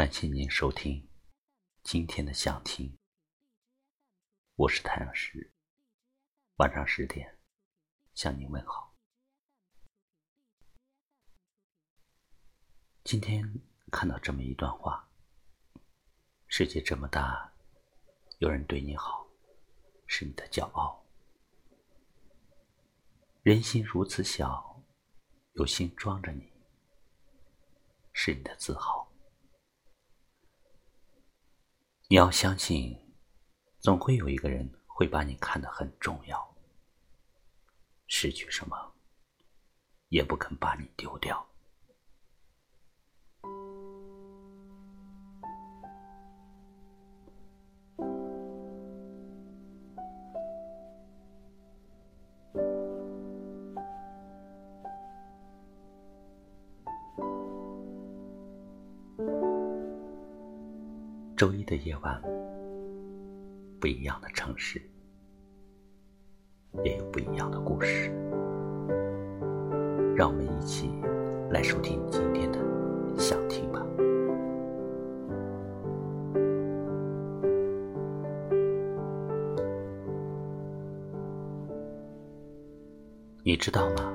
[0.00, 1.06] 感谢您收听
[1.82, 2.96] 今天的想听，
[4.54, 5.52] 我是太阳石，
[6.56, 7.38] 晚上十点
[8.14, 8.96] 向您问好。
[13.04, 13.46] 今天
[13.92, 15.06] 看到这么一段话：
[16.46, 17.52] 世界这么大，
[18.38, 19.28] 有人对你好，
[20.06, 20.98] 是你的骄傲；
[23.42, 24.82] 人心如此小，
[25.52, 26.50] 有心装着你，
[28.14, 28.99] 是你的自豪。
[32.12, 32.98] 你要相信，
[33.78, 36.56] 总会有一个人会把你看得很重要，
[38.08, 38.96] 失去什么
[40.08, 41.48] 也不肯把你丢掉。
[61.40, 62.20] 周一的夜晚，
[63.80, 64.78] 不一样的城市，
[66.84, 68.10] 也有不一样的故事。
[70.14, 70.90] 让我们一起
[71.50, 72.58] 来收听今天的
[73.16, 73.82] 想听吧。
[83.42, 84.12] 你知道吗？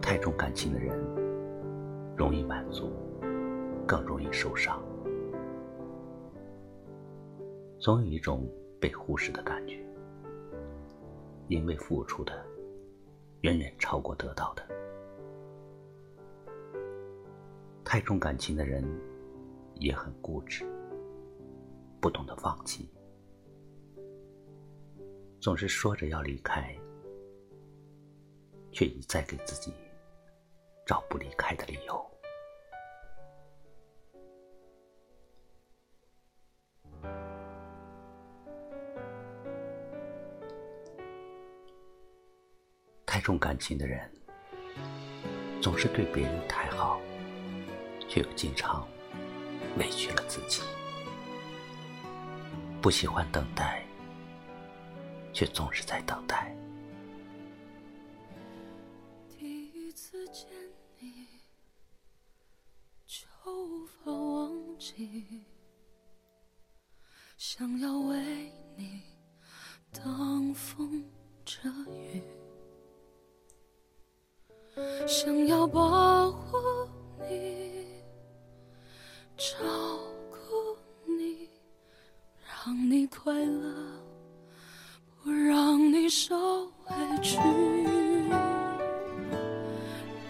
[0.00, 0.98] 太重感情的人，
[2.16, 2.90] 容易满足，
[3.86, 4.82] 更容易受伤。
[7.80, 8.46] 总有一种
[8.78, 9.82] 被忽视的感觉，
[11.48, 12.44] 因为付出的
[13.40, 14.62] 远远超过得到的。
[17.82, 18.84] 太重感情的人
[19.76, 20.66] 也很固执，
[22.02, 22.86] 不懂得放弃，
[25.40, 26.78] 总是说着要离开，
[28.72, 29.72] 却一再给自己
[30.84, 31.98] 找不离开的理由。
[43.12, 44.08] 太重感情的人，
[45.60, 47.00] 总是对别人太好，
[48.08, 48.86] 却又经常
[49.78, 50.62] 委屈了自己；
[52.80, 53.84] 不喜欢等待，
[55.32, 56.54] 却总是在等待。
[59.36, 60.46] 第一次见
[61.00, 61.26] 你，
[63.06, 65.42] 就无法忘记，
[67.36, 69.02] 想要为你
[69.92, 71.04] 挡风
[71.44, 72.22] 遮雨。
[75.06, 76.58] 想要保护
[77.28, 77.84] 你，
[79.36, 79.56] 照
[80.30, 80.76] 顾
[81.06, 81.48] 你，
[82.64, 83.74] 让你快乐，
[85.22, 86.72] 不让你受委
[87.22, 87.38] 屈。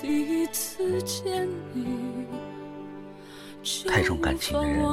[0.00, 2.26] 第一次见你，
[3.86, 4.84] 太重感情的人，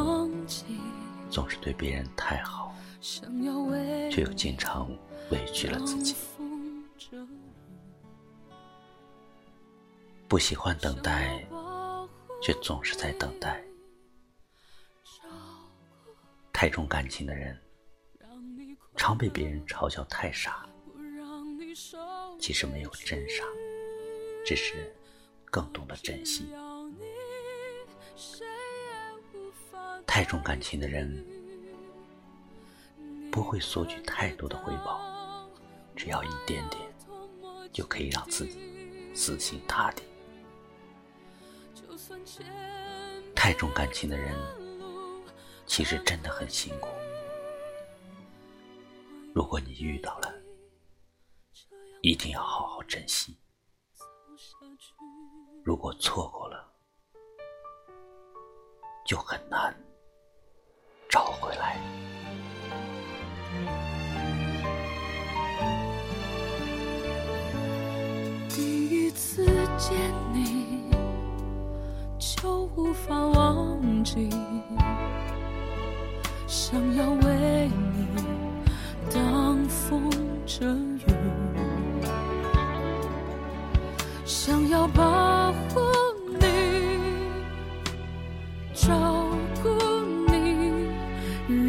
[1.29, 4.89] 总是对别人太好，却又经常
[5.31, 6.15] 委屈了自己。
[10.27, 11.41] 不喜欢等待，
[12.41, 13.63] 却总是在等待。
[16.51, 17.57] 太重感情的人，
[18.97, 20.67] 常被别人嘲笑太傻。
[22.39, 23.43] 其实没有真傻，
[24.45, 24.93] 只是
[25.45, 26.51] 更懂得珍惜。
[30.05, 31.25] 太重感情的人，
[33.31, 35.49] 不会索取太多的回报，
[35.95, 36.81] 只要一点点，
[37.71, 40.03] 就可以让自己死心塌地。
[43.35, 44.35] 太重感情的人，
[45.65, 46.89] 其实真的很辛苦。
[49.33, 50.33] 如果你遇到了，
[52.01, 53.35] 一定要好好珍惜；
[55.63, 56.73] 如果错过了，
[59.05, 59.75] 就很难
[72.47, 74.29] 都无法忘记，
[76.47, 78.07] 想要为你
[79.13, 80.09] 挡风
[80.45, 81.11] 遮雨，
[84.23, 85.81] 想要保护
[86.39, 86.45] 你，
[88.73, 88.95] 照
[89.61, 89.67] 顾
[90.31, 90.87] 你，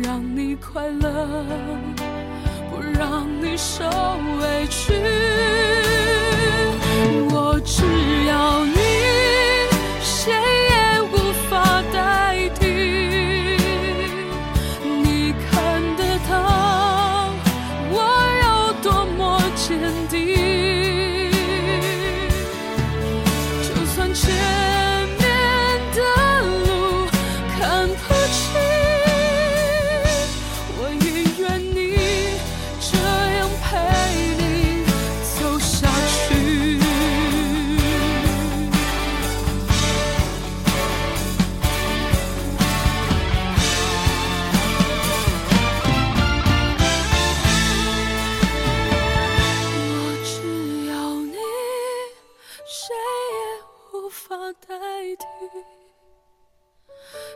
[0.01, 1.45] 让你快乐，
[2.71, 3.85] 不让你受
[4.41, 4.98] 委屈。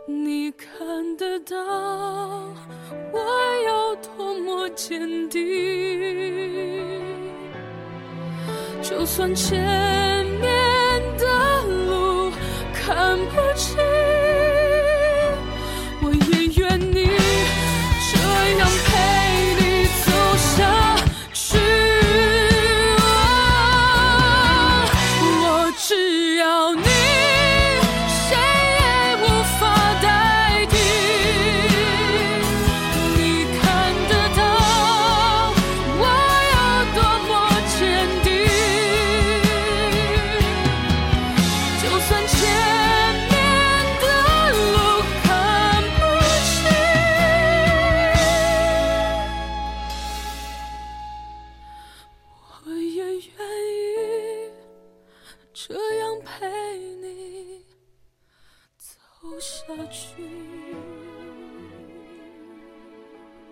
[0.05, 1.57] 你看得到
[3.13, 3.21] 我
[3.65, 5.41] 有多么坚定，
[8.83, 10.02] 就算前
[55.69, 57.65] 这样陪你
[58.77, 58.99] 走
[59.39, 60.25] 下去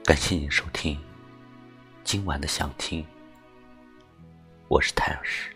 [0.03, 0.99] 感谢您收听
[2.03, 3.07] 今晚的想听，
[4.67, 5.53] 我是太阳石。